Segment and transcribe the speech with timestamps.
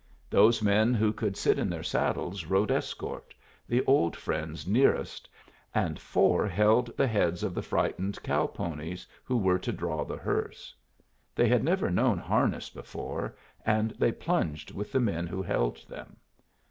[0.31, 3.35] Those men who could sit in their saddles rode escort,
[3.67, 5.29] the old friends nearest,
[5.75, 10.17] and four held the heads of the frightened cow ponies who were to draw the
[10.17, 10.73] hearse.
[11.35, 16.17] They had never known harness before, and they plunged with the men who held them.